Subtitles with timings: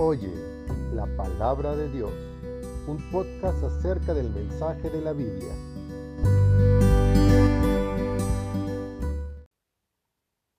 [0.00, 0.30] Oye
[0.94, 2.12] la palabra de Dios,
[2.86, 5.52] un podcast acerca del mensaje de la Biblia.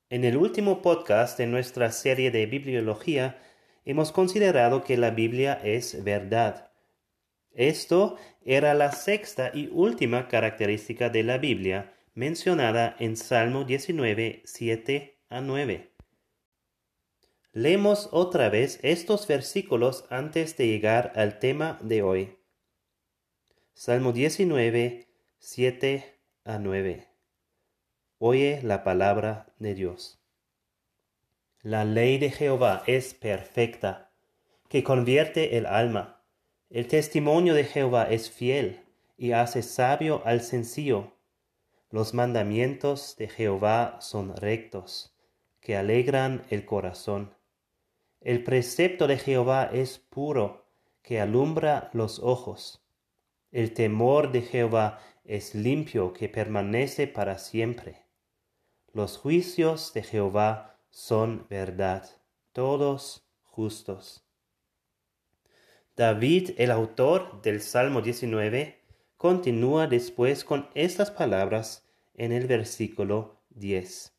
[0.09, 3.39] En el último podcast de nuestra serie de bibliología,
[3.85, 6.73] hemos considerado que la Biblia es verdad.
[7.51, 15.17] Esto era la sexta y última característica de la Biblia mencionada en Salmo 19, 7
[15.29, 15.98] a 9.
[17.51, 22.37] Leemos otra vez estos versículos antes de llegar al tema de hoy.
[23.73, 25.07] Salmo 19,
[25.39, 27.07] 7 a 9.
[28.19, 30.21] Oye la palabra de Dios.
[31.63, 34.11] La ley de Jehová es perfecta,
[34.67, 36.23] que convierte el alma.
[36.69, 38.81] El testimonio de Jehová es fiel
[39.17, 41.13] y hace sabio al sencillo.
[41.89, 45.17] Los mandamientos de Jehová son rectos,
[45.61, 47.38] que alegran el corazón.
[48.21, 50.65] El precepto de Jehová es puro,
[51.01, 52.83] que alumbra los ojos.
[53.51, 58.05] El temor de Jehová es limpio, que permanece para siempre.
[58.91, 62.09] Los juicios de Jehová son verdad,
[62.51, 64.25] todos justos.
[65.95, 68.81] David, el autor del Salmo 19,
[69.15, 74.18] continúa después con estas palabras en el versículo 10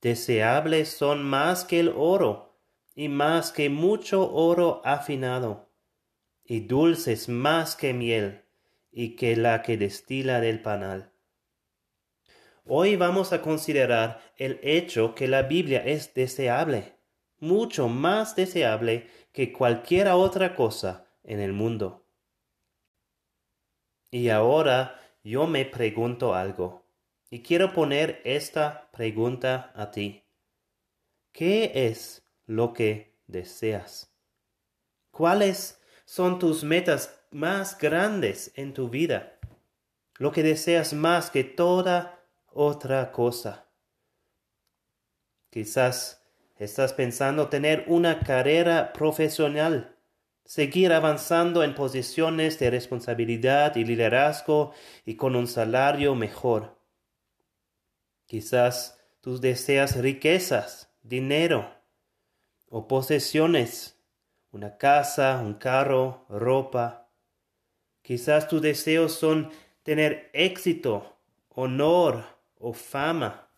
[0.00, 2.56] deseables son más que el oro,
[2.94, 5.70] y más que mucho oro afinado,
[6.44, 8.44] y dulces más que miel,
[8.90, 11.12] y que la que destila del panal.
[12.64, 16.96] Hoy vamos a considerar el hecho que la Biblia es deseable,
[17.38, 22.04] mucho más deseable que cualquier otra cosa en el mundo.
[24.10, 26.87] Y ahora yo me pregunto algo.
[27.30, 30.24] Y quiero poner esta pregunta a ti.
[31.32, 34.14] ¿Qué es lo que deseas?
[35.10, 39.38] ¿Cuáles son tus metas más grandes en tu vida?
[40.16, 43.68] Lo que deseas más que toda otra cosa.
[45.50, 46.24] Quizás
[46.56, 49.96] estás pensando tener una carrera profesional,
[50.44, 54.72] seguir avanzando en posiciones de responsabilidad y liderazgo
[55.04, 56.77] y con un salario mejor.
[58.28, 61.74] Quizás tú deseas riquezas, dinero
[62.68, 63.98] o posesiones,
[64.52, 67.10] una casa, un carro, ropa.
[68.02, 69.50] Quizás tus deseos son
[69.82, 71.16] tener éxito,
[71.48, 72.22] honor
[72.58, 73.50] o fama.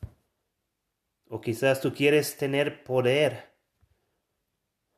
[1.29, 3.51] O quizás tú quieres tener poder.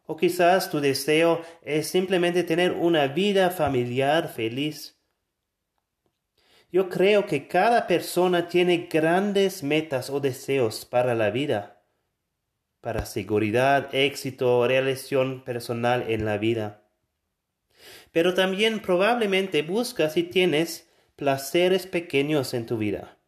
[0.04, 5.01] O quizás tu deseo es simplemente tener una vida familiar feliz.
[6.72, 11.82] Yo creo que cada persona tiene grandes metas o deseos para la vida,
[12.80, 16.82] para seguridad, éxito, realización personal en la vida.
[18.10, 23.18] Pero también probablemente buscas y tienes placeres pequeños en tu vida.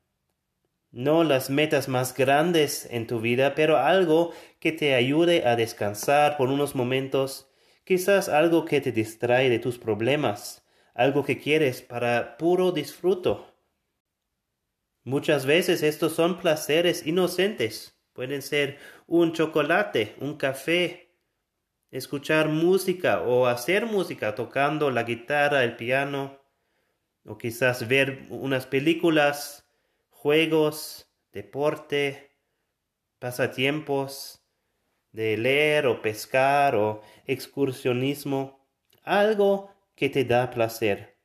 [0.90, 6.38] No las metas más grandes en tu vida, pero algo que te ayude a descansar
[6.38, 7.50] por unos momentos,
[7.84, 10.63] quizás algo que te distrae de tus problemas,
[10.94, 13.52] algo que quieres para puro disfruto.
[15.02, 18.00] Muchas veces estos son placeres inocentes.
[18.14, 21.12] Pueden ser un chocolate, un café,
[21.90, 26.40] escuchar música o hacer música tocando la guitarra, el piano,
[27.26, 29.68] o quizás ver unas películas,
[30.10, 32.30] juegos, deporte,
[33.18, 34.42] pasatiempos,
[35.12, 38.66] de leer o pescar o excursionismo,
[39.02, 41.16] algo que te da placer.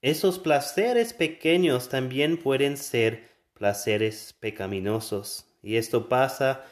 [0.00, 5.46] Esos placeres pequeños también pueden ser placeres pecaminosos.
[5.62, 6.64] Y esto pasa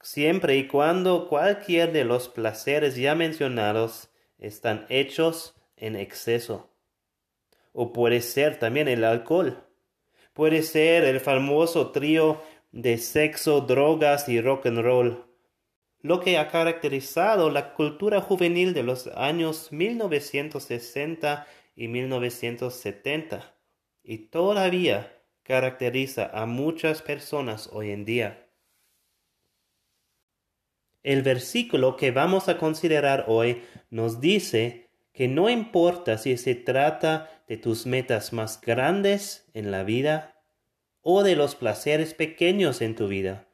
[0.00, 4.08] siempre y cuando cualquier de los placeres ya mencionados
[4.38, 6.70] están hechos en exceso.
[7.72, 9.64] O puede ser también el alcohol.
[10.32, 12.42] Puede ser el famoso trío
[12.72, 15.23] de sexo, drogas y rock and roll
[16.04, 23.54] lo que ha caracterizado la cultura juvenil de los años 1960 y 1970
[24.02, 28.50] y todavía caracteriza a muchas personas hoy en día.
[31.02, 37.42] El versículo que vamos a considerar hoy nos dice que no importa si se trata
[37.48, 40.44] de tus metas más grandes en la vida
[41.00, 43.48] o de los placeres pequeños en tu vida,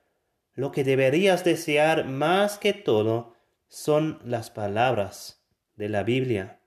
[0.55, 3.35] lo que deberías desear más que todo
[3.69, 6.61] son las palabras de la Biblia.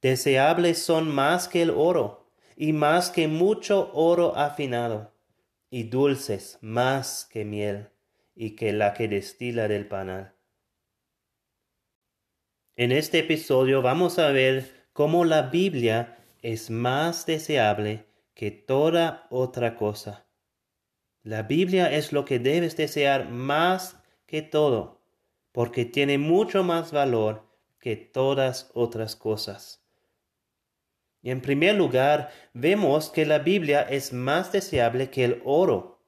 [0.00, 5.14] Deseables son más que el oro, y más que mucho oro afinado,
[5.70, 7.90] y dulces más que miel,
[8.34, 10.34] y que la que destila del panal.
[12.76, 19.74] En este episodio vamos a ver cómo la Biblia es más deseable que toda otra
[19.74, 20.27] cosa.
[21.28, 25.02] La Biblia es lo que debes desear más que todo,
[25.52, 27.46] porque tiene mucho más valor
[27.80, 29.84] que todas otras cosas.
[31.20, 36.02] Y en primer lugar, vemos que la Biblia es más deseable que el oro.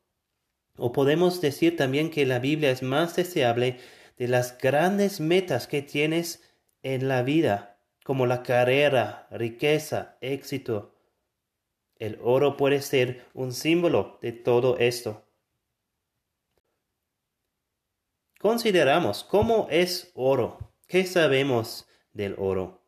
[0.79, 3.77] O podemos decir también que la Biblia es más deseable
[4.17, 6.51] de las grandes metas que tienes
[6.83, 10.90] en la vida, como la carrera, riqueza, éxito.
[12.01, 15.23] El oro puede ser un símbolo de todo esto.
[18.41, 20.73] Consideramos cómo es oro.
[20.87, 22.81] ¿Qué sabemos del oro?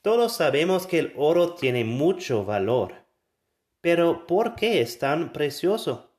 [0.00, 2.94] Todos sabemos que el oro tiene mucho valor.
[3.82, 6.10] Pero ¿por qué es tan precioso?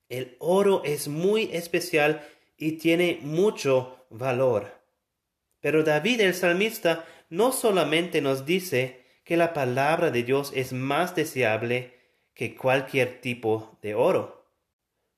[0.09, 2.25] El oro es muy especial
[2.57, 4.73] y tiene mucho valor.
[5.59, 11.17] Pero David el salmista no solamente nos dice que la palabra de Dios es más
[11.17, 11.99] deseable
[12.35, 14.47] que cualquier tipo de oro.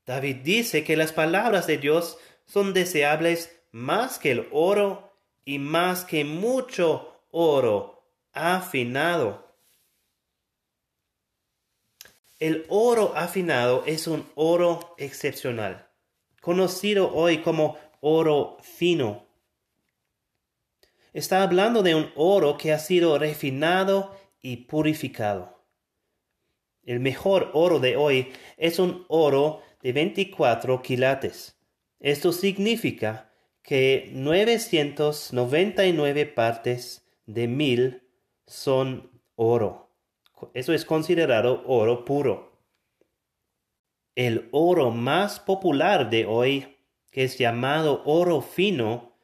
[0.06, 5.11] David dice que las palabras de Dios son deseables más que el oro
[5.44, 9.56] y más que mucho oro afinado.
[12.38, 15.88] El oro afinado es un oro excepcional,
[16.40, 19.32] conocido hoy como oro fino
[21.12, 25.62] Está hablando de un oro que ha sido refinado y purificado.
[26.84, 31.60] El mejor oro de hoy es un oro de 24 quilates.
[32.00, 33.30] Esto significa
[33.62, 38.02] que 999 partes de mil
[38.46, 39.88] son oro.
[40.54, 42.52] Eso es considerado oro puro.
[44.14, 46.76] El oro más popular de hoy,
[47.10, 49.16] que es llamado oro fino,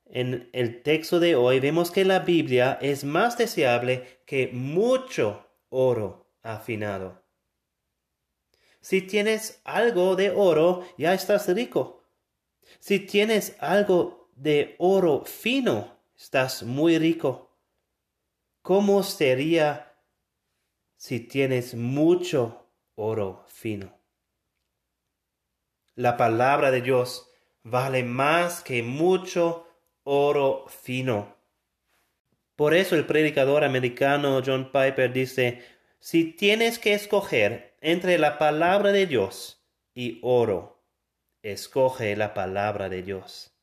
[0.07, 6.33] En el texto de hoy vemos que la Biblia es más deseable que mucho oro
[6.43, 7.23] afinado.
[8.81, 12.05] Si tienes algo de oro, ya estás rico.
[12.79, 17.57] Si tienes algo de oro fino, estás muy rico.
[18.63, 19.89] ¿Cómo sería
[21.00, 23.99] si tienes mucho oro fino?
[25.95, 29.66] La palabra de Dios vale más que mucho
[30.02, 31.38] oro fino.
[32.54, 35.64] Por eso el predicador americano John Piper dice,
[36.00, 39.64] si tienes que escoger entre la palabra de Dios
[39.95, 40.85] y oro,
[41.42, 43.54] escoge la palabra de Dios.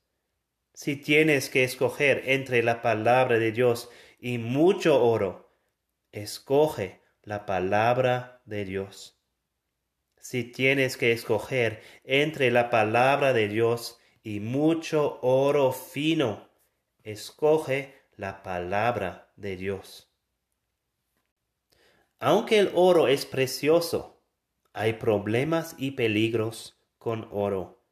[0.73, 5.53] Si tienes que escoger entre la palabra de Dios y mucho oro,
[6.11, 9.19] escoge la palabra de Dios.
[10.17, 16.49] Si tienes que escoger entre la palabra de Dios y mucho oro fino.
[17.03, 20.09] Escoge la palabra de Dios.
[22.17, 24.23] Aunque el oro es precioso,
[24.71, 27.83] hay problemas y peligros con oro.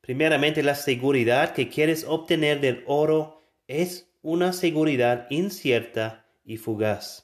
[0.00, 7.23] Primeramente, la seguridad que quieres obtener del oro es una seguridad incierta y fugaz.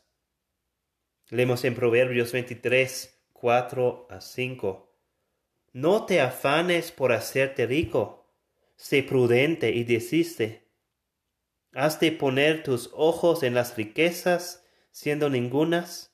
[1.31, 4.93] Leemos en Proverbios 23, 4 a 5.
[5.73, 8.27] No te afanes por hacerte rico,
[8.75, 10.69] sé prudente y desiste.
[11.73, 16.13] Has de poner tus ojos en las riquezas, siendo ningunas,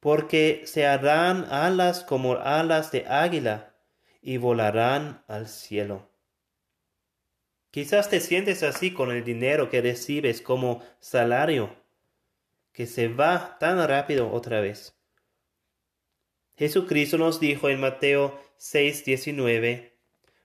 [0.00, 3.76] porque se harán alas como alas de águila,
[4.20, 6.10] y volarán al cielo.
[7.70, 11.76] Quizás te sientes así con el dinero que recibes como salario,
[12.72, 14.94] que se va tan rápido otra vez.
[16.56, 19.92] Jesucristo nos dijo en Mateo 6:19,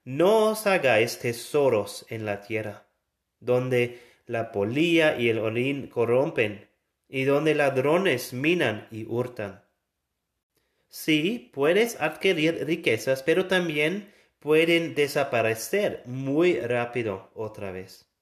[0.04, 2.88] No os hagáis tesoros en la tierra,
[3.40, 6.70] donde la polilla y el orín corrompen,
[7.10, 9.64] y donde ladrones minan y hurtan.
[10.90, 18.13] Sí, puedes adquirir riquezas, pero también pueden desaparecer muy rápido otra vez.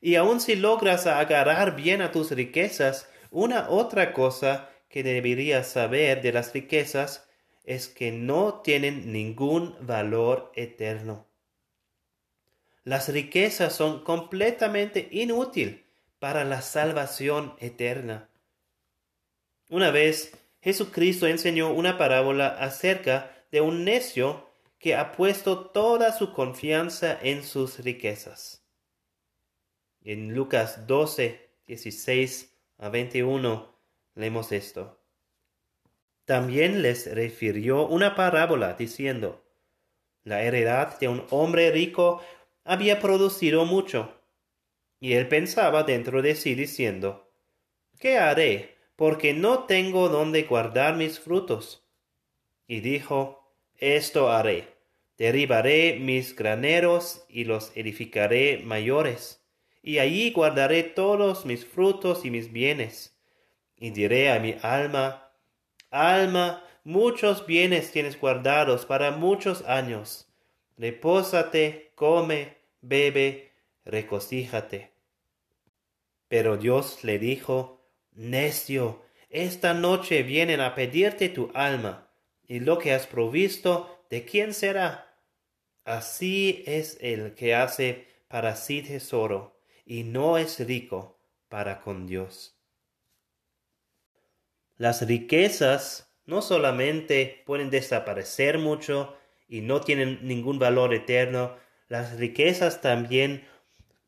[0.00, 6.22] Y aun si logras agarrar bien a tus riquezas, una otra cosa que deberías saber
[6.22, 7.28] de las riquezas
[7.64, 11.26] es que no tienen ningún valor eterno.
[12.84, 15.80] Las riquezas son completamente inútiles
[16.18, 18.28] para la salvación eterna.
[19.68, 24.48] Una vez Jesucristo enseñó una parábola acerca de un necio
[24.78, 28.65] que ha puesto toda su confianza en sus riquezas.
[30.08, 33.74] En Lucas 12, 16 a 21
[34.14, 35.00] leemos esto.
[36.24, 39.44] También les refirió una parábola diciendo,
[40.22, 42.22] la heredad de un hombre rico
[42.62, 44.14] había producido mucho.
[45.00, 47.28] Y él pensaba dentro de sí diciendo,
[47.98, 48.76] ¿qué haré?
[48.94, 51.84] Porque no tengo donde guardar mis frutos.
[52.68, 54.68] Y dijo, esto haré,
[55.18, 59.42] derribaré mis graneros y los edificaré mayores,
[59.86, 63.16] y allí guardaré todos mis frutos y mis bienes.
[63.76, 65.30] Y diré a mi alma,
[65.90, 70.26] Alma, muchos bienes tienes guardados para muchos años.
[70.76, 73.52] Repósate, come, bebe,
[73.84, 74.90] recocíjate.
[76.26, 82.10] Pero Dios le dijo, Necio, esta noche vienen a pedirte tu alma,
[82.48, 85.14] y lo que has provisto, ¿de quién será?
[85.84, 89.55] Así es el que hace para sí tesoro,
[89.86, 92.54] y no es rico para con Dios.
[94.76, 99.16] Las riquezas no solamente pueden desaparecer mucho
[99.48, 101.54] y no tienen ningún valor eterno,
[101.88, 103.44] las riquezas también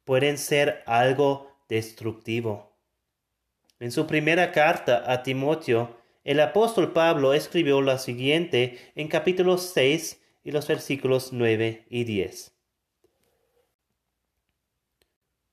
[0.05, 2.77] pueden ser algo destructivo.
[3.79, 10.21] En su primera carta a Timoteo, el apóstol Pablo escribió lo siguiente en capítulo 6
[10.43, 12.58] y los versículos 9 y 10.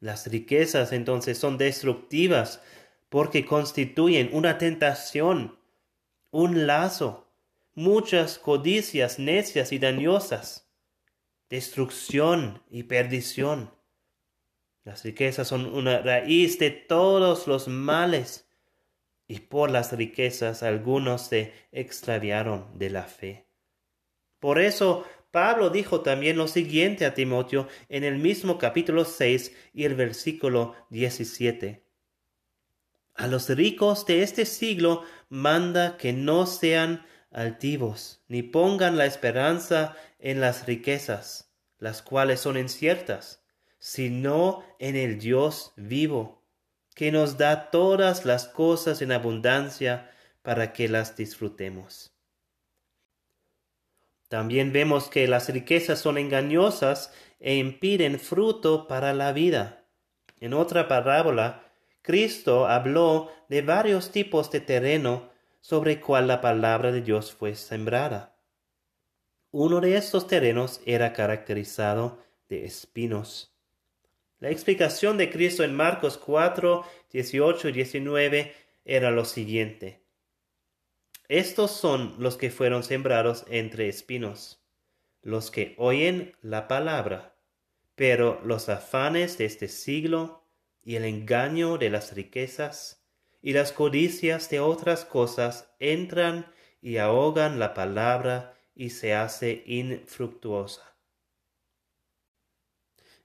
[0.00, 2.62] Las riquezas entonces son destructivas
[3.10, 5.58] porque constituyen una tentación,
[6.30, 7.30] un lazo,
[7.74, 10.70] muchas codicias necias y dañosas,
[11.50, 13.74] destrucción y perdición.
[14.84, 18.48] Las riquezas son una raíz de todos los males
[19.28, 23.46] y por las riquezas algunos se extraviaron de la fe.
[24.38, 29.84] Por eso Pablo dijo también lo siguiente a Timoteo en el mismo capítulo 6 y
[29.84, 31.84] el versículo 17.
[33.14, 39.96] A los ricos de este siglo manda que no sean altivos, ni pongan la esperanza
[40.18, 43.44] en las riquezas, las cuales son inciertas,
[43.78, 46.42] sino en el Dios vivo,
[46.94, 50.10] que nos da todas las cosas en abundancia
[50.42, 52.09] para que las disfrutemos.
[54.30, 59.88] También vemos que las riquezas son engañosas e impiden fruto para la vida.
[60.38, 61.64] En otra parábola,
[62.00, 68.36] Cristo habló de varios tipos de terreno sobre cual la palabra de Dios fue sembrada.
[69.50, 73.52] Uno de estos terrenos era caracterizado de espinos.
[74.38, 79.99] La explicación de Cristo en Marcos 4, 18 y 19 era lo siguiente.
[81.30, 84.66] Estos son los que fueron sembrados entre espinos,
[85.22, 87.36] los que oyen la palabra,
[87.94, 90.42] pero los afanes de este siglo
[90.82, 93.06] y el engaño de las riquezas
[93.40, 100.96] y las codicias de otras cosas entran y ahogan la palabra y se hace infructuosa.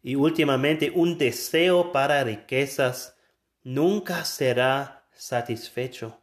[0.03, 3.17] Y últimamente un deseo para riquezas
[3.63, 6.21] nunca será satisfecho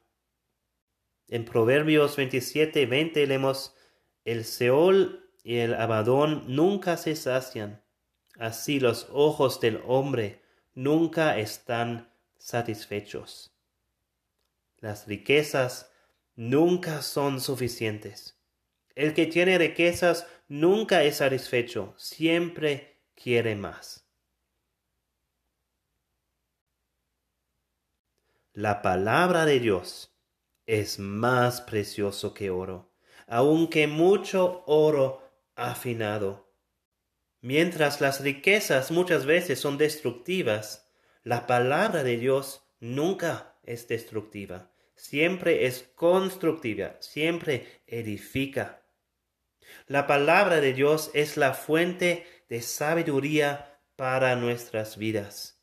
[1.32, 3.74] en Proverbios 27, 20 leemos,
[4.26, 7.82] el Seol y el Abadón nunca se sacian,
[8.38, 10.42] así los ojos del hombre
[10.74, 13.56] nunca están satisfechos.
[14.76, 15.90] Las riquezas
[16.36, 18.38] nunca son suficientes.
[18.94, 24.06] El que tiene riquezas nunca es satisfecho, siempre quiere más.
[28.52, 30.11] La palabra de Dios
[30.66, 32.92] es más precioso que oro,
[33.26, 35.22] aunque mucho oro
[35.54, 36.52] afinado.
[37.40, 40.88] Mientras las riquezas muchas veces son destructivas,
[41.24, 48.82] la palabra de Dios nunca es destructiva, siempre es constructiva, siempre edifica.
[49.86, 55.60] La palabra de Dios es la fuente de sabiduría para nuestras vidas.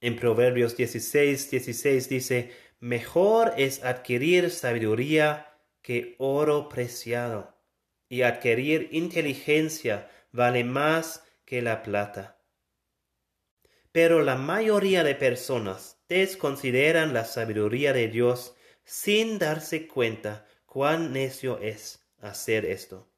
[0.00, 7.56] En Proverbios 16, 16 dice, Mejor es adquirir sabiduría que oro preciado,
[8.08, 12.38] y adquirir inteligencia vale más que la plata.
[13.92, 21.58] Pero la mayoría de personas desconsideran la sabiduría de Dios sin darse cuenta cuán necio
[21.60, 23.10] es hacer esto.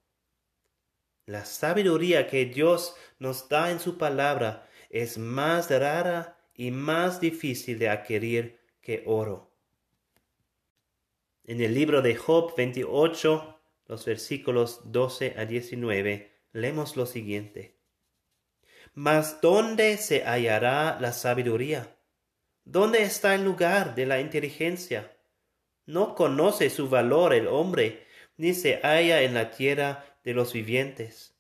[1.27, 7.79] La sabiduría que Dios nos da en su palabra es más rara y más difícil
[7.79, 9.47] de adquirir que oro.
[11.48, 17.78] En el libro de Job 28, los versículos 12 a 19, leemos lo siguiente.
[18.92, 21.96] Mas ¿dónde se hallará la sabiduría?
[22.66, 25.16] ¿Dónde está el lugar de la inteligencia?
[25.87, 28.04] No conoce su valor el hombre,
[28.37, 31.34] ni se halla en la tierra de los vivientes.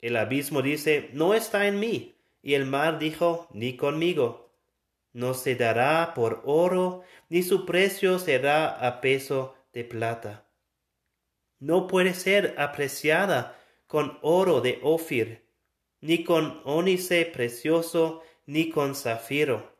[0.00, 4.43] El abismo dice, no está en mí, y el mar dijo, ni conmigo.
[5.14, 10.50] No se dará por oro, ni su precio será a peso de plata.
[11.60, 15.48] No puede ser apreciada con oro de Ofir,
[16.00, 19.78] ni con ónice precioso, ni con zafiro.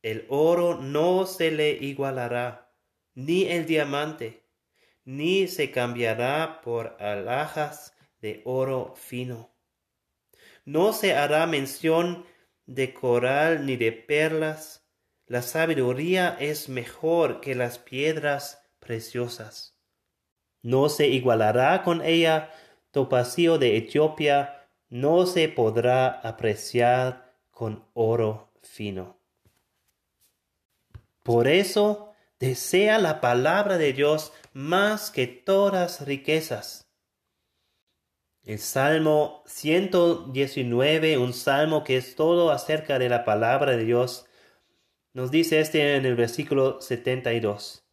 [0.00, 2.72] El oro no se le igualará,
[3.14, 4.44] ni el diamante,
[5.04, 9.54] ni se cambiará por alhajas de oro fino.
[10.64, 12.24] No se hará mención
[12.68, 14.86] de coral ni de perlas.
[15.26, 19.74] La sabiduría es mejor que las piedras preciosas.
[20.62, 22.50] No se igualará con ella
[22.90, 29.18] topacio de Etiopía, no se podrá apreciar con oro fino.
[31.22, 36.87] Por eso desea la palabra de Dios más que todas riquezas
[38.48, 44.24] el Salmo 119, un salmo que es todo acerca de la palabra de Dios,
[45.12, 47.86] nos dice este en el versículo 72.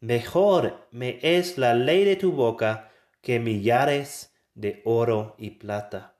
[0.00, 6.18] Mejor me es la ley de tu boca que millares de oro y plata.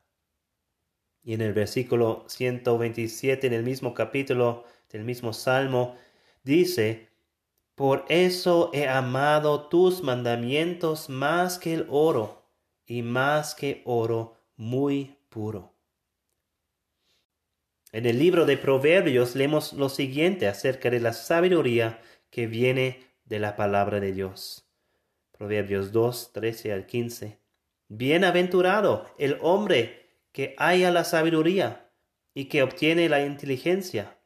[1.23, 5.95] Y en el versículo 127, en el mismo capítulo del mismo salmo,
[6.43, 7.11] dice,
[7.75, 12.44] Por eso he amado tus mandamientos más que el oro
[12.87, 15.73] y más que oro muy puro.
[17.93, 23.39] En el libro de Proverbios leemos lo siguiente acerca de la sabiduría que viene de
[23.39, 24.69] la palabra de Dios.
[25.31, 27.39] Proverbios 2, 13 al 15.
[27.89, 31.89] Bienaventurado el hombre que haya la sabiduría
[32.35, 34.19] y que obtiene la inteligencia,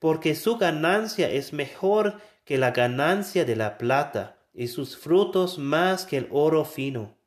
[0.00, 6.04] porque su ganancia es mejor que la ganancia de la plata y sus frutos más
[6.06, 7.21] que el oro fino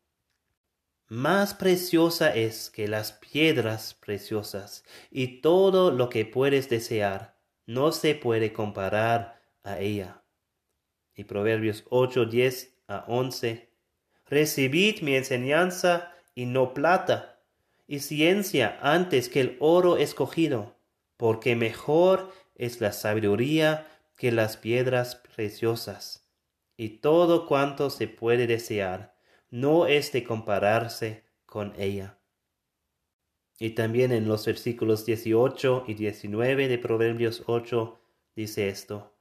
[1.08, 7.38] más preciosa es que las piedras preciosas, y todo lo que puedes desear
[7.68, 10.24] no se puede comparar a ella.
[11.16, 13.70] Y Proverbios 8, 10 a 11.
[14.26, 17.40] Recibid mi enseñanza y no plata,
[17.88, 20.76] y ciencia antes que el oro escogido,
[21.18, 23.88] porque mejor es la sabiduría
[24.18, 26.28] que las piedras preciosas,
[26.78, 29.15] y todo cuanto se puede desear
[29.56, 32.18] no es de compararse con ella.
[33.58, 37.98] Y también en los versículos 18 y 19 de Proverbios 8
[38.36, 39.14] dice esto.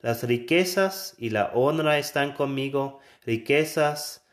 [0.00, 4.24] Las riquezas y la honra están conmigo, riquezas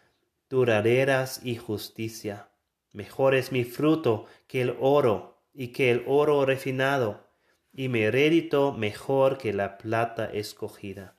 [0.48, 2.50] duraderas y justicia.
[2.94, 7.26] Mejor es mi fruto que el oro y que el oro refinado,
[7.74, 11.17] y mi rédito mejor que la plata escogida.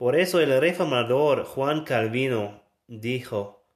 [0.00, 3.66] Por eso el reformador Juan Calvino dijo,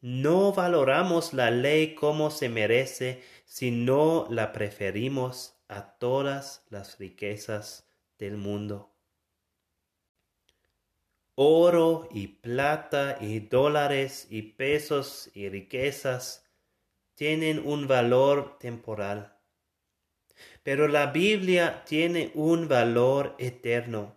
[0.00, 8.36] no valoramos la ley como se merece, sino la preferimos a todas las riquezas del
[8.38, 8.92] mundo.
[11.36, 16.44] Oro y plata y dólares y pesos y riquezas
[17.14, 19.38] tienen un valor temporal,
[20.64, 24.15] pero la Biblia tiene un valor eterno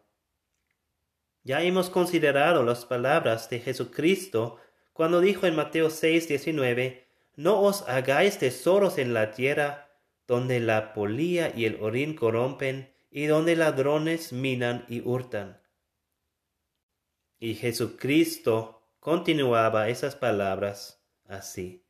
[1.43, 4.57] ya hemos considerado las palabras de Jesucristo
[4.93, 9.89] cuando dijo en Mateo 6, 19, No os hagáis tesoros en la tierra,
[10.27, 15.61] donde la polía y el orín corrompen, y donde ladrones minan y hurtan.
[17.39, 21.85] Y Jesucristo continuaba esas palabras así,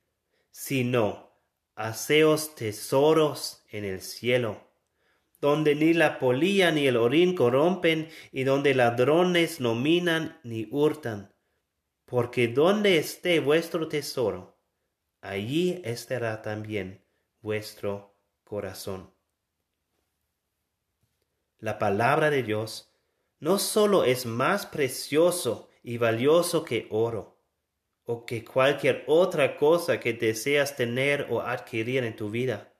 [0.51, 1.33] sino,
[1.75, 4.68] haceos tesoros en el cielo
[5.41, 11.33] donde ni la polilla ni el orín corrompen, y donde ladrones no minan ni hurtan.
[12.05, 14.57] Porque donde esté vuestro tesoro,
[15.21, 17.05] allí estará también
[17.41, 19.13] vuestro corazón.
[21.59, 22.93] La palabra de Dios
[23.39, 27.37] no sólo es más precioso y valioso que oro,
[28.03, 32.73] o que cualquier otra cosa que deseas tener o adquirir en tu vida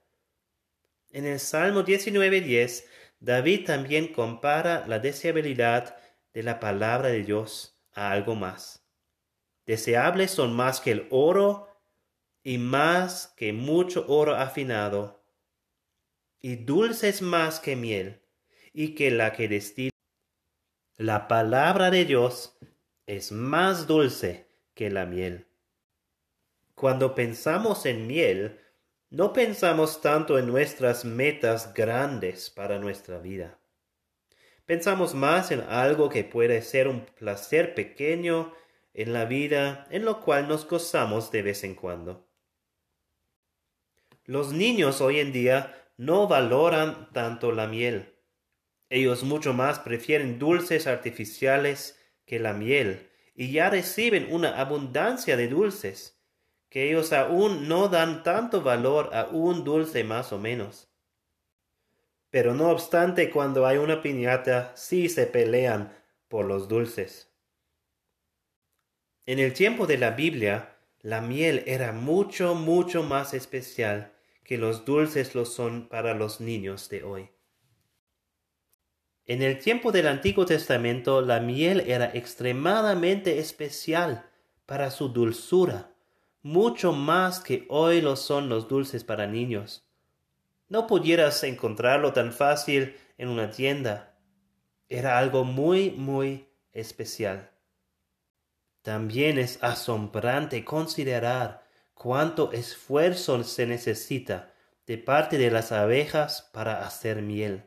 [1.10, 2.84] en el Salmo 19.10,
[3.20, 5.96] David también compara la deseabilidad
[6.32, 8.86] de la palabra de Dios a algo más.
[9.66, 11.68] Deseables son más que el oro
[12.42, 15.22] y más que mucho oro afinado,
[16.40, 18.22] y dulces más que miel
[18.72, 19.90] y que la que destila.
[20.96, 22.58] La palabra de Dios
[23.06, 25.46] es más dulce que la miel.
[26.74, 28.58] Cuando pensamos en miel,
[29.10, 33.58] no pensamos tanto en nuestras metas grandes para nuestra vida.
[34.66, 38.54] Pensamos más en algo que puede ser un placer pequeño
[38.94, 42.28] en la vida, en lo cual nos gozamos de vez en cuando.
[44.24, 48.14] Los niños hoy en día no valoran tanto la miel.
[48.90, 55.48] Ellos mucho más prefieren dulces artificiales que la miel, y ya reciben una abundancia de
[55.48, 56.19] dulces,
[56.70, 60.88] que ellos aún no dan tanto valor a un dulce más o menos.
[62.30, 65.92] Pero no obstante, cuando hay una piñata, sí se pelean
[66.28, 67.30] por los dulces.
[69.26, 74.84] En el tiempo de la Biblia, la miel era mucho, mucho más especial que los
[74.84, 77.30] dulces lo son para los niños de hoy.
[79.26, 84.28] En el tiempo del Antiguo Testamento, la miel era extremadamente especial
[84.66, 85.89] para su dulzura,
[86.42, 89.84] mucho más que hoy lo son los dulces para niños.
[90.68, 94.16] No pudieras encontrarlo tan fácil en una tienda.
[94.88, 97.50] Era algo muy, muy especial.
[98.82, 104.54] También es asombrante considerar cuánto esfuerzo se necesita
[104.86, 107.64] de parte de las abejas para hacer miel.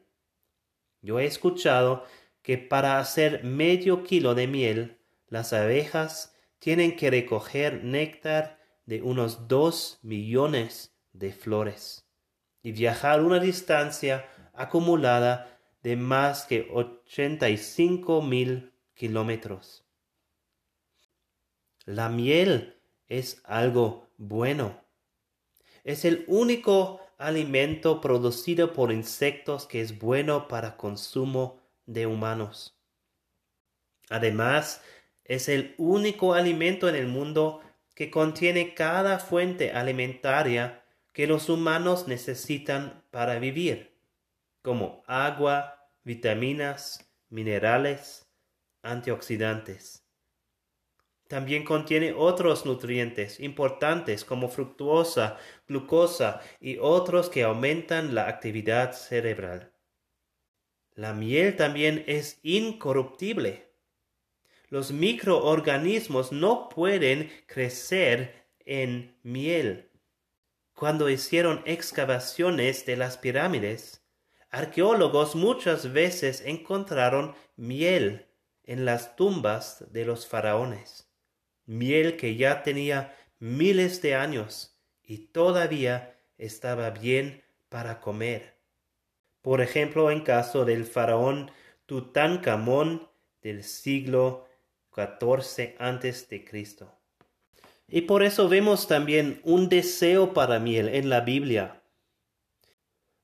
[1.02, 2.04] Yo he escuchado
[2.42, 9.48] que para hacer medio kilo de miel, las abejas tienen que recoger néctar de unos
[9.48, 12.06] dos millones de flores
[12.62, 19.86] y viajar una distancia acumulada de más que 85 mil kilómetros.
[21.86, 24.82] La miel es algo bueno.
[25.84, 32.78] Es el único alimento producido por insectos que es bueno para consumo de humanos.
[34.10, 34.82] Además,
[35.26, 37.62] es el único alimento en el mundo
[37.94, 43.96] que contiene cada fuente alimentaria que los humanos necesitan para vivir,
[44.62, 48.28] como agua, vitaminas, minerales,
[48.82, 50.04] antioxidantes.
[51.28, 59.74] También contiene otros nutrientes importantes como fructuosa, glucosa y otros que aumentan la actividad cerebral.
[60.96, 63.73] La miel también es incorruptible.
[64.74, 69.92] Los microorganismos no pueden crecer en miel
[70.74, 74.04] cuando hicieron excavaciones de las pirámides,
[74.50, 78.26] arqueólogos muchas veces encontraron miel
[78.64, 81.08] en las tumbas de los faraones,
[81.68, 88.58] miel que ya tenía miles de años y todavía estaba bien para comer.
[89.44, 91.52] Por ejemplo, en caso del faraón
[91.86, 93.08] Tutankamón
[93.44, 94.48] del siglo
[94.94, 96.94] XIV antes de Cristo.
[97.88, 101.82] Y por eso vemos también un deseo para miel en la Biblia.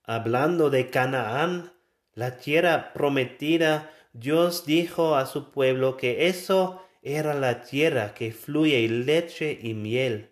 [0.04, 1.72] Hablando de Canaán,
[2.14, 8.88] la tierra prometida, Dios dijo a su pueblo que eso era la tierra que fluye
[8.90, 10.32] leche y miel.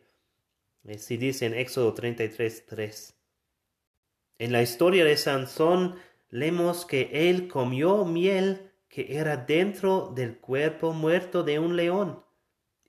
[0.88, 3.14] Así dice en Éxodo 33.3.
[4.40, 5.96] En la historia de Sansón
[6.30, 12.24] leemos que él comió miel que era dentro del cuerpo muerto de un león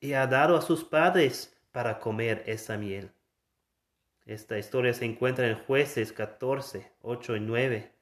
[0.00, 3.10] y ha dado a sus padres para comer esa miel.
[4.26, 7.92] Esta historia se encuentra en jueces 14, 8 y 9.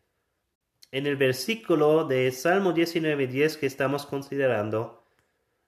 [0.93, 5.05] En el versículo de Salmo 19, 10 que estamos considerando,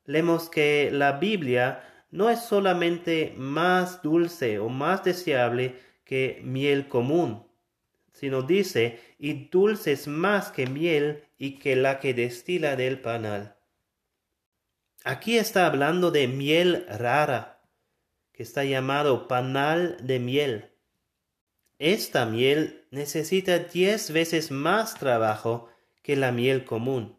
[0.04, 7.47] leemos que la Biblia no es solamente más dulce o más deseable que miel común,
[8.18, 13.57] sino dice, y dulce es más que miel y que la que destila del panal.
[15.04, 17.62] Aquí está hablando de miel rara,
[18.33, 20.72] que está llamado panal de miel.
[21.78, 25.68] Esta miel necesita diez veces más trabajo
[26.02, 27.16] que la miel común.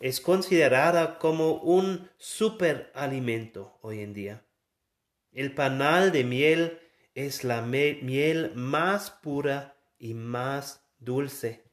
[0.00, 4.44] Es considerada como un superalimento hoy en día.
[5.30, 6.80] El panal de miel
[7.18, 11.64] es la miel más pura y más dulce.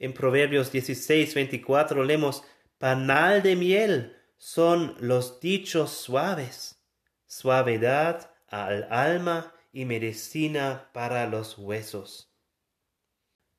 [0.00, 2.42] En Proverbios 16, 24 leemos,
[2.78, 6.82] Panal de miel son los dichos suaves,
[7.26, 12.34] suavidad al alma y medicina para los huesos.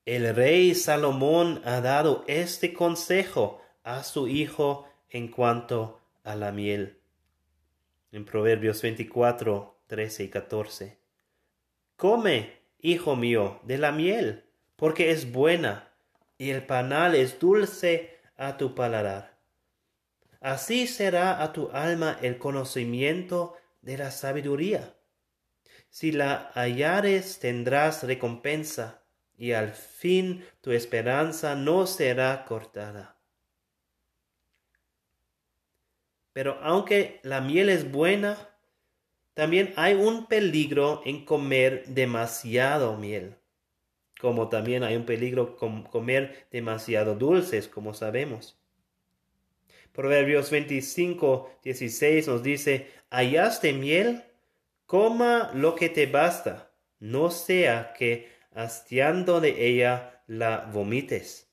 [0.04, 6.98] El rey Salomón ha dado este consejo a su hijo en cuanto a la miel.
[8.10, 10.98] En Proverbios 24, 13 y 14.
[11.96, 15.92] Come, hijo mío, de la miel, porque es buena,
[16.38, 19.36] y el panal es dulce a tu paladar.
[20.40, 24.94] Así será a tu alma el conocimiento de la sabiduría.
[25.90, 29.02] Si la hallares tendrás recompensa,
[29.36, 33.18] y al fin tu esperanza no será cortada.
[36.32, 38.51] Pero aunque la miel es buena,
[39.34, 43.36] también hay un peligro en comer demasiado miel,
[44.20, 48.58] como también hay un peligro con comer demasiado dulces, como sabemos.
[49.92, 54.24] Proverbios 25, 16 nos dice, hallaste miel,
[54.86, 61.50] coma lo que te basta, no sea que hastiando de ella la vomites.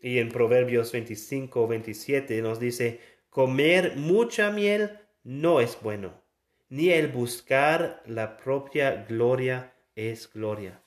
[0.00, 3.00] Y en Proverbios 25, 27 nos dice,
[3.30, 4.98] comer mucha miel
[5.28, 6.22] no es bueno,
[6.70, 10.82] ni el buscar la propia gloria es gloria.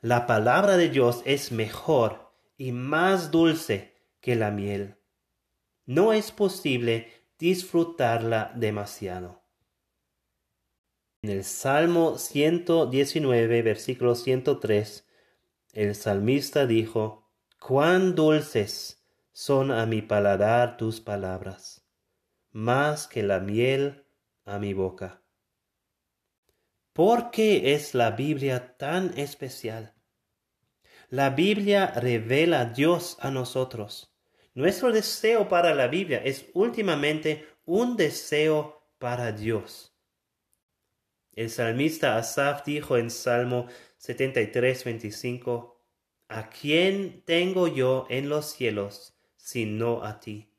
[0.00, 4.94] La palabra de Dios es mejor y más dulce que la miel.
[5.86, 9.42] No es posible disfrutarla demasiado.
[11.22, 15.04] En el Salmo 119, versículo 103,
[15.72, 17.28] el salmista dijo,
[17.58, 21.73] Cuán dulces son a mi paladar tus palabras,
[22.54, 24.06] más que la miel
[24.44, 25.20] a mi boca.
[26.92, 29.92] ¿Por qué es la Biblia tan especial?
[31.10, 34.14] La Biblia revela a Dios a nosotros.
[34.54, 39.92] Nuestro deseo para la Biblia es últimamente un deseo para Dios.
[41.32, 45.80] El salmista Asaf dijo en Salmo 73, 25,
[46.28, 50.52] ¿A quién tengo yo en los cielos sino a ti?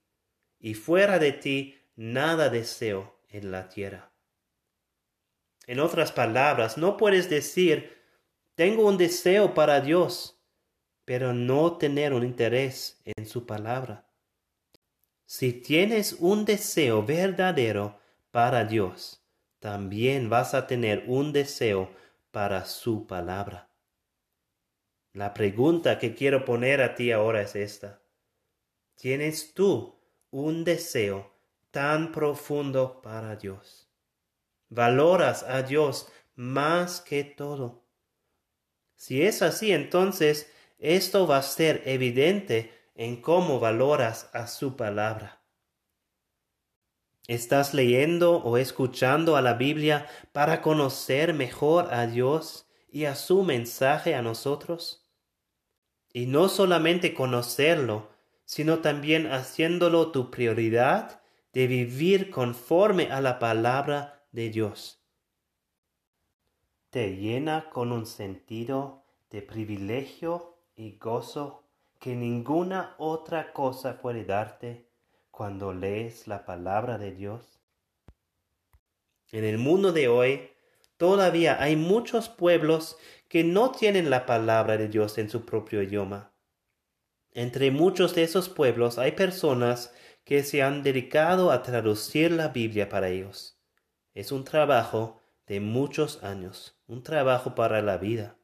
[0.59, 4.11] Y fuera de ti nada deseo en la tierra.
[5.67, 7.97] En otras palabras, no puedes decir,
[8.55, 10.39] tengo un deseo para Dios,
[11.03, 14.07] pero no tener un interés en su palabra.
[15.25, 17.99] Si tienes un deseo verdadero
[18.31, 19.23] para Dios,
[19.59, 21.89] también vas a tener un deseo
[22.31, 23.69] para su palabra.
[25.13, 28.01] La pregunta que quiero poner a ti ahora es esta.
[28.95, 29.95] ¿Tienes tú
[30.29, 31.34] un deseo
[31.75, 33.89] tan profundo para Dios?
[34.69, 37.83] ¿Valoras a Dios más que todo?
[38.95, 45.41] Si es así, entonces esto va a ser evidente en cómo valoras a su palabra.
[47.27, 53.43] ¿Estás leyendo o escuchando a la Biblia para conocer mejor a Dios y a su
[53.43, 55.09] mensaje a nosotros?
[56.13, 58.11] Y no solamente conocerlo,
[58.45, 61.24] sino también haciéndolo tu prioridad
[61.55, 65.01] de vivir conforme a la palabra de Dios.
[66.89, 71.63] Te llena con un sentido de privilegio y gozo
[71.97, 74.89] que ninguna otra cosa puede darte
[75.31, 77.61] cuando lees la palabra de Dios?
[79.31, 80.49] En el mundo de hoy
[80.97, 82.97] todavía hay muchos pueblos
[83.29, 86.33] que no tienen la palabra de Dios en su propio idioma.
[87.31, 89.93] Entre muchos de esos pueblos hay personas
[90.25, 93.61] que se han dedicado a traducir la Biblia para ellos.
[94.13, 98.37] Es un trabajo de muchos años, un trabajo para la vida.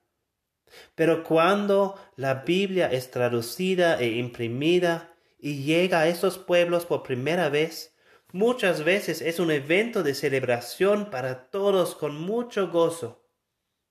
[0.96, 7.50] Pero cuando la Biblia es traducida e imprimida y llega a esos pueblos por primera
[7.50, 7.96] vez,
[8.32, 13.28] muchas veces es un evento de celebración para todos con mucho gozo,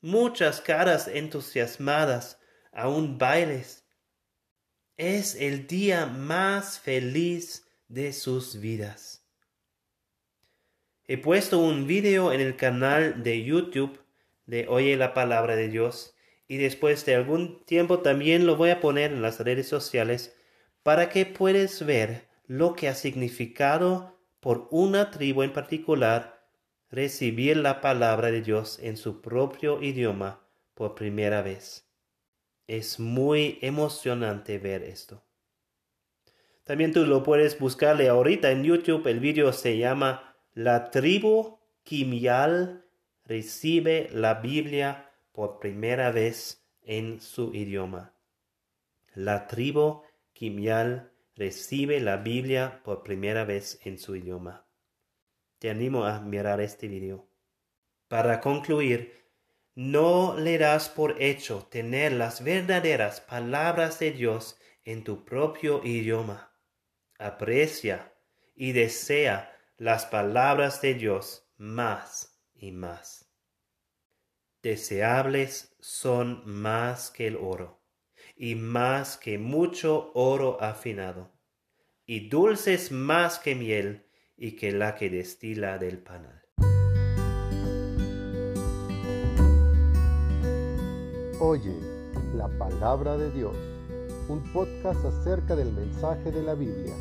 [0.01, 2.39] muchas caras entusiasmadas,
[2.73, 3.85] aún bailes.
[4.97, 9.27] Es el día más feliz de sus vidas.
[11.07, 14.01] He puesto un video en el canal de YouTube
[14.47, 16.15] de Oye la Palabra de Dios
[16.47, 20.37] y después de algún tiempo también lo voy a poner en las redes sociales
[20.85, 26.47] para que puedas ver lo que ha significado por una tribu en particular
[26.91, 31.91] recibir la palabra de Dios en su propio idioma por primera vez.
[32.69, 35.25] Es muy emocionante ver esto.
[36.71, 39.05] También tú lo puedes buscarle ahorita en YouTube.
[39.09, 42.87] El video se llama La tribu Kimial
[43.25, 48.15] recibe la Biblia por primera vez en su idioma.
[49.17, 50.03] La tribu
[50.33, 54.65] Kimial recibe la Biblia por primera vez en su idioma.
[55.59, 57.27] Te animo a mirar este video.
[58.07, 59.25] Para concluir,
[59.75, 66.50] no le das por hecho tener las verdaderas palabras de Dios en tu propio idioma.
[67.21, 68.15] Aprecia
[68.55, 73.31] y desea las palabras de Dios más y más.
[74.63, 77.83] Deseables son más que el oro
[78.37, 81.31] y más que mucho oro afinado,
[82.07, 84.07] y dulces más que miel
[84.39, 86.43] y que la que destila del panal.
[91.39, 92.01] Oye
[92.35, 93.57] la palabra de Dios,
[94.29, 96.95] un podcast acerca del mensaje de la Biblia.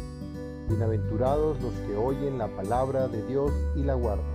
[0.70, 4.26] Bienaventurados los que oyen la palabra de Dios y la guardan.